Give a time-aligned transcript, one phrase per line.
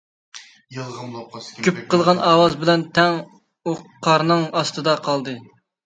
[0.79, 3.23] «گۈپ» قىلغان ئاۋاز بىلەن تەڭ
[3.63, 5.43] ئۇ قارنىڭ ئاستىدا قالدى.